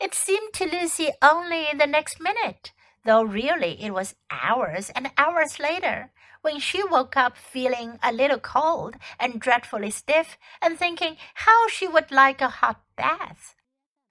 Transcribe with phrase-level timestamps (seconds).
[0.00, 2.72] It seemed to Lucy only the next minute,
[3.04, 8.38] though really it was hours and hours later, when she woke up feeling a little
[8.38, 13.56] cold and dreadfully stiff and thinking how she would like a hot bath.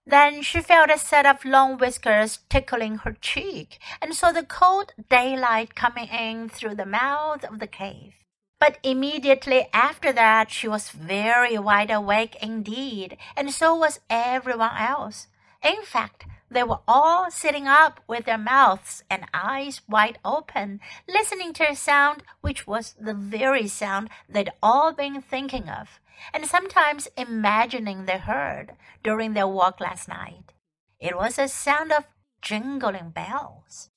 [0.06, 4.94] Then she felt a set of long whiskers tickling her cheek and saw the cold
[5.10, 8.14] daylight coming in through the mouth of the cave.
[8.60, 15.28] But immediately after that, she was very wide awake indeed, and so was everyone else.
[15.64, 21.54] In fact, they were all sitting up with their mouths and eyes wide open, listening
[21.54, 26.00] to a sound which was the very sound they'd all been thinking of,
[26.34, 28.74] and sometimes imagining they heard
[29.04, 30.54] during their walk last night.
[31.00, 32.06] It was a sound of
[32.42, 33.90] jingling bells.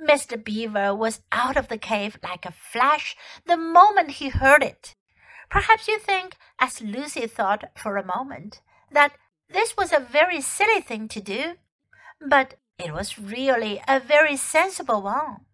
[0.00, 0.42] Mr.
[0.42, 3.14] Beaver was out of the cave like a flash
[3.46, 4.94] the moment he heard it.
[5.50, 9.12] Perhaps you think, as Lucy thought for a moment, that
[9.52, 11.54] this was a very silly thing to do,
[12.20, 15.46] but it was really a very sensible one.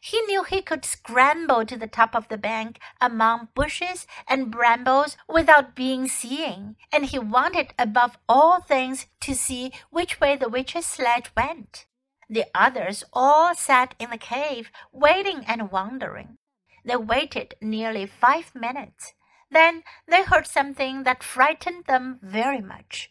[0.00, 5.16] He knew he could scramble to the top of the bank among bushes and brambles
[5.28, 10.86] without being seen, and he wanted above all things to see which way the witch's
[10.86, 11.86] sledge went.
[12.28, 16.38] The others all sat in the cave, waiting and wondering.
[16.84, 19.14] They waited nearly five minutes.
[19.50, 23.10] Then they heard something that frightened them very much.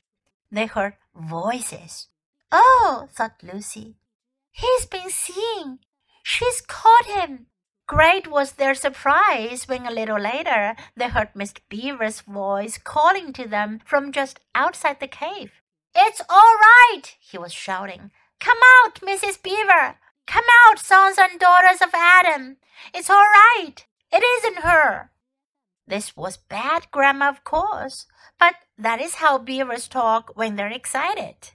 [0.51, 2.07] They heard voices.
[2.51, 3.95] Oh, thought Lucy,
[4.51, 5.79] he's been seen.
[6.23, 7.47] She's caught him.
[7.87, 11.59] Great was their surprise when a little later they heard Mr.
[11.69, 15.51] Beaver's voice calling to them from just outside the cave.
[15.95, 18.11] It's all right, he was shouting.
[18.39, 19.41] Come out, Mrs.
[19.41, 19.97] Beaver!
[20.27, 22.57] Come out, sons and daughters of Adam!
[22.93, 23.85] It's all right.
[24.11, 25.11] It isn't her.
[25.89, 28.05] This was bad grammar, of course,
[28.37, 31.49] but that is how beavers talk when they're excited.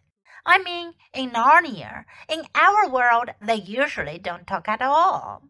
[0.45, 5.45] I mean, in Narnia, in our world, they usually don't talk at all.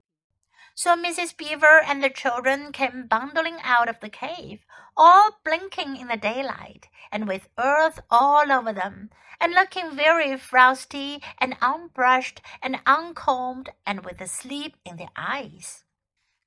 [0.74, 1.34] So Mrs.
[1.34, 4.66] Beaver and the children came bundling out of the cave,
[4.98, 9.08] all blinking in the daylight, and with earth all over them,
[9.40, 15.84] and looking very frosty and unbrushed and uncombed, and with the sleep in their eyes.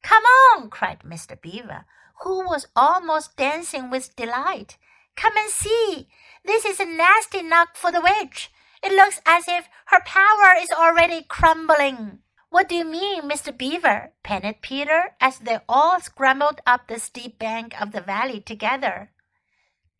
[0.03, 1.41] Come on, cried Mr.
[1.41, 1.85] Beaver,
[2.23, 4.77] who was almost dancing with delight.
[5.15, 6.07] Come and see.
[6.43, 8.51] This is a nasty knock for the witch.
[8.83, 12.19] It looks as if her power is already crumbling.
[12.49, 13.55] What do you mean, Mr.
[13.55, 14.13] Beaver?
[14.23, 19.11] panted Peter as they all scrambled up the steep bank of the valley together.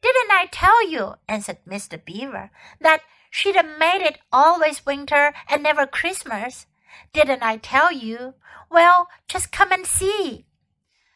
[0.02, 2.04] Didn't I tell you, answered Mr.
[2.04, 2.50] Beaver,
[2.80, 6.66] that she'd have made it always winter and never Christmas?
[7.14, 8.36] Didn't I tell you?
[8.70, 10.47] Well, just come and see.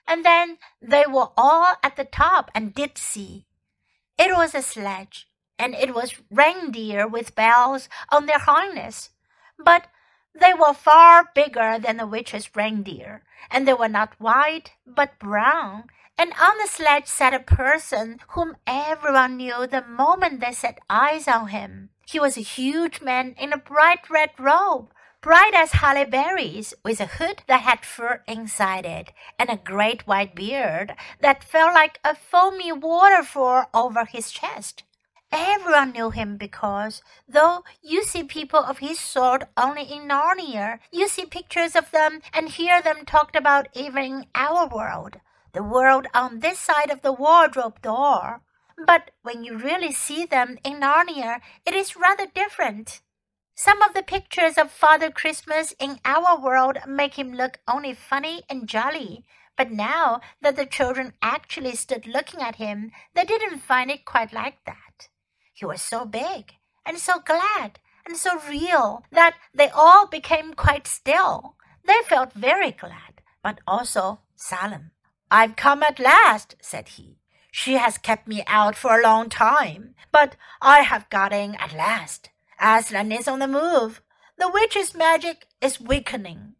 [0.07, 3.45] And then they were all at the top and did see.
[4.17, 9.09] It was a sledge, and it was reindeer with bells on their harness.
[9.57, 9.87] But
[10.39, 15.85] they were far bigger than the witch's reindeer, and they were not white, but brown.
[16.17, 21.27] And on the sledge sat a person whom everyone knew the moment they set eyes
[21.27, 21.89] on him.
[22.05, 26.99] He was a huge man in a bright red robe, bright as holly berries, with
[26.99, 31.99] a hood that had fur inside it, and a great white beard that fell like
[32.03, 34.83] a foamy waterfall over his chest.
[35.31, 41.07] Everyone knew him because, though you see people of his sort only in Narnia, you
[41.07, 45.21] see pictures of them and hear them talked about even in our world,
[45.53, 48.41] the world on this side of the wardrobe door.
[48.85, 53.01] But when you really see them in Narnia, it is rather different.
[53.55, 58.43] Some of the pictures of Father Christmas in our world make him look only funny
[58.49, 59.25] and jolly.
[59.57, 64.33] But now that the children actually stood looking at him, they didn't find it quite
[64.33, 65.09] like that.
[65.53, 66.53] He was so big
[66.85, 71.55] and so glad and so real that they all became quite still.
[71.85, 74.91] They felt very glad, but also solemn.
[75.29, 77.17] I've come at last, said he.
[77.51, 81.73] She has kept me out for a long time, but I have got in at
[81.73, 82.29] last.
[82.61, 84.01] Aslan is on the move.
[84.37, 86.53] The witch's magic is weakening.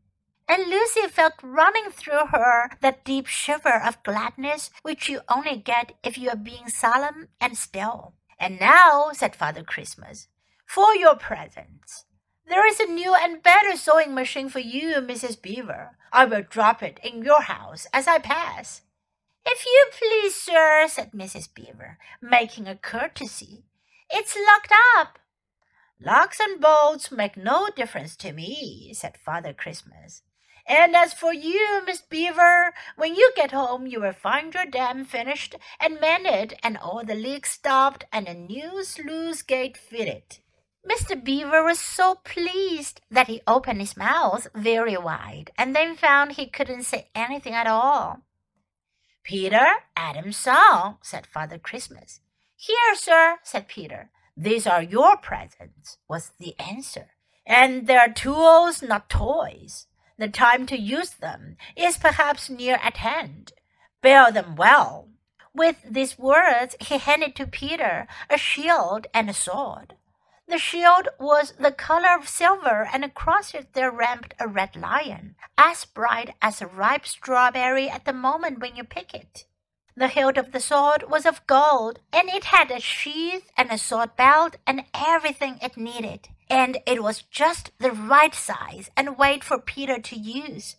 [0.48, 5.94] And Lucy felt running through her that deep shiver of gladness which you only get
[6.04, 8.16] if you are being solemn and still.
[8.40, 10.28] And now, said Father Christmas,
[10.66, 12.06] for your presents.
[12.48, 15.42] There is a new and better sewing machine for you, Mrs.
[15.42, 15.98] Beaver.
[16.12, 18.82] I will drop it in your house as I pass.
[19.46, 21.54] If you please, sir, said Mrs.
[21.54, 23.64] Beaver, making a courtesy.
[24.10, 25.20] It's locked up.
[26.04, 30.24] Locks and bolts make no difference to me, said Father Christmas.
[30.66, 35.06] And as for you, Miss Beaver, when you get home, you will find your dam
[35.06, 40.40] finished and mended, and all the leaks stopped, and a new sluice gate fitted.
[40.90, 41.24] Mr.
[41.24, 46.48] Beaver was so pleased that he opened his mouth very wide and then found he
[46.48, 48.22] couldn't say anything at all.
[49.24, 52.22] Peter, Adam's son, said Father Christmas.
[52.56, 54.10] Here, sir, said Peter.
[54.36, 57.08] These are your presents, was the answer.
[57.46, 59.88] And they're tools, not toys.
[60.18, 63.54] The time to use them is perhaps near at hand.
[64.02, 65.10] Bear them well.
[65.54, 69.96] With these words, he handed to Peter a shield and a sword.
[70.48, 75.36] The shield was the color of silver, and across it there ramped a red lion,
[75.58, 79.46] as bright as a ripe strawberry at the moment when you pick it.
[79.96, 83.78] The hilt of the sword was of gold, and it had a sheath and a
[83.78, 89.44] sword belt and everything it needed, and it was just the right size and weight
[89.44, 90.78] for Peter to use.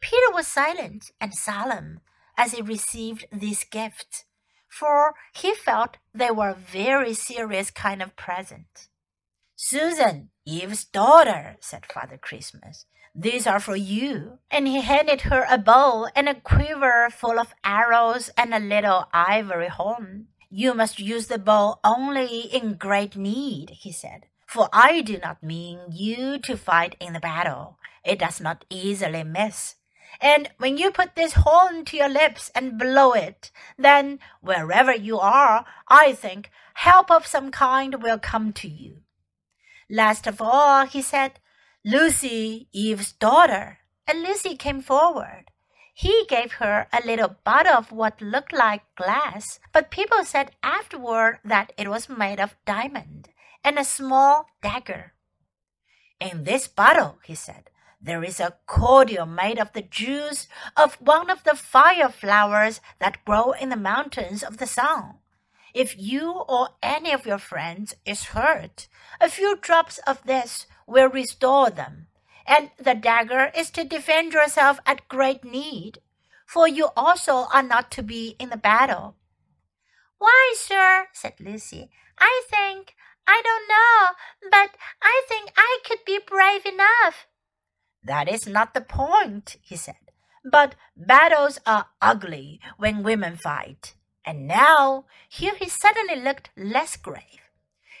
[0.00, 2.00] Peter was silent and solemn
[2.36, 4.24] as he received these gifts,
[4.68, 8.88] for he felt they were a very serious kind of present.
[9.56, 12.86] Susan, Eve's daughter, said Father Christmas.
[13.14, 14.38] These are for you.
[14.50, 19.06] And he handed her a bow and a quiver full of arrows and a little
[19.12, 20.28] ivory horn.
[20.50, 25.42] You must use the bow only in great need, he said, for I do not
[25.42, 27.78] mean you to fight in the battle.
[28.04, 29.76] It does not easily miss.
[30.20, 35.18] And when you put this horn to your lips and blow it, then wherever you
[35.18, 38.98] are, I think help of some kind will come to you.
[39.88, 41.40] Last of all, he said,
[41.84, 43.78] Lucy, Eve's daughter.
[44.06, 45.46] And Lucy came forward.
[45.92, 51.40] He gave her a little bottle of what looked like glass, but people said afterward
[51.44, 53.30] that it was made of diamond,
[53.64, 55.12] and a small dagger.
[56.20, 57.68] In this bottle, he said,
[58.00, 60.46] there is a cordial made of the juice
[60.76, 65.14] of one of the fire flowers that grow in the mountains of the sun.
[65.74, 68.88] If you or any of your friends is hurt,
[69.20, 72.08] a few drops of this will restore them.
[72.46, 75.98] And the dagger is to defend yourself at great need,
[76.46, 79.16] for you also are not to be in the battle.
[80.18, 82.94] Why, sir, said Lucy, I think,
[83.26, 87.26] I don't know, but I think I could be brave enough.
[88.04, 89.96] That is not the point, he said.
[90.44, 93.94] But battles are ugly when women fight.
[94.24, 97.42] And now, here he suddenly looked less grave.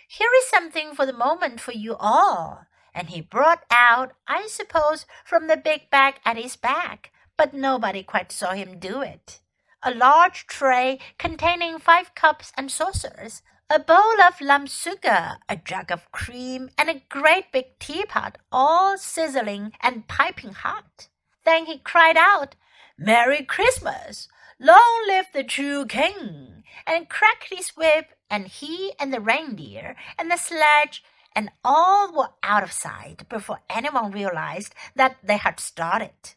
[0.08, 2.66] Here is something for the moment for you all.
[2.94, 8.02] And he brought out, I suppose, from the big bag at his back, but nobody
[8.02, 9.40] quite saw him do it.
[9.82, 15.90] A large tray containing five cups and saucers, a bowl of lump sugar, a jug
[15.90, 21.08] of cream, and a great big teapot, all sizzling and piping hot.
[21.44, 22.54] Then he cried out,
[22.98, 24.28] Merry Christmas!
[24.60, 26.62] Long live the true king!
[26.86, 31.02] And cracked his whip, and he and the reindeer and the sledge
[31.34, 36.34] and all were out of sight before anyone realized that they had started.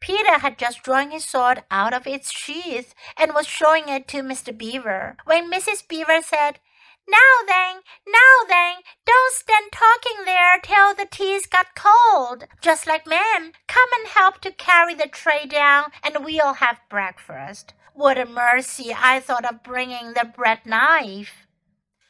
[0.00, 4.22] Peter had just drawn his sword out of its sheath and was showing it to
[4.22, 4.56] Mr.
[4.56, 5.86] Beaver when Mrs.
[5.88, 6.60] Beaver said,
[7.08, 7.16] now
[7.46, 12.46] then, now then, don't stand talking there till the tea's got cold.
[12.60, 17.74] Just like men, come and help to carry the tray down, and we'll have breakfast.
[17.94, 21.45] What a mercy I thought of bringing the bread knife.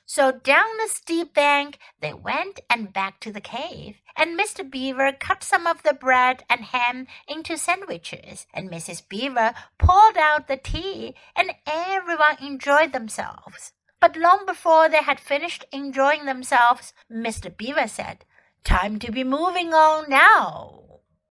[0.09, 4.69] So down the steep bank they went and back to the cave, and Mr.
[4.69, 9.07] Beaver cut some of the bread and ham into sandwiches, and Mrs.
[9.09, 13.73] Beaver poured out the tea, and everyone enjoyed themselves.
[14.01, 17.55] But long before they had finished enjoying themselves, Mr.
[17.55, 18.25] Beaver said,
[18.63, 20.86] Time to be moving on now.